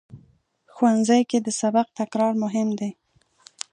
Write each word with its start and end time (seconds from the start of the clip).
ښوونځی 0.75 1.21
کې 1.29 1.37
د 1.41 1.47
سبق 1.61 1.87
تکرار 1.99 2.33
مهم 2.43 2.69
دی 2.79 2.91